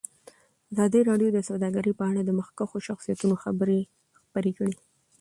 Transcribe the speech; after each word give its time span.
ازادي 0.73 1.01
راډیو 1.09 1.29
د 1.33 1.39
سوداګري 1.49 1.91
په 1.99 2.03
اړه 2.09 2.21
د 2.23 2.31
مخکښو 2.39 2.77
شخصیتونو 2.87 3.35
خبرې 3.43 3.79
خپرې 4.21 4.51
کړي. 4.57 4.75